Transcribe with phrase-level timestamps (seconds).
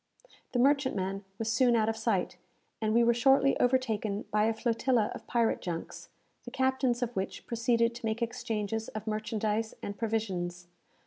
[0.53, 2.35] The merchantman was soon out of sight,
[2.81, 6.09] and we were shortly overtaken by a flotilla of pirate junks,
[6.43, 10.69] the captains of which proceeded to make exchanges of merchandise and provisions.